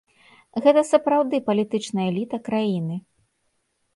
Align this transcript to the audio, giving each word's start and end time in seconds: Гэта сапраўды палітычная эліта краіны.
Гэта 0.65 0.81
сапраўды 0.91 1.41
палітычная 1.49 2.07
эліта 2.11 2.37
краіны. 2.47 2.95